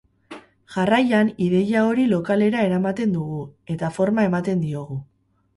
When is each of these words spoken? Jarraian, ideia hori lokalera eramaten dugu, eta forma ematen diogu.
Jarraian, 0.75 1.29
ideia 1.49 1.83
hori 1.89 2.07
lokalera 2.15 2.65
eramaten 2.71 3.15
dugu, 3.19 3.45
eta 3.77 3.93
forma 3.99 4.29
ematen 4.31 4.69
diogu. 4.69 5.03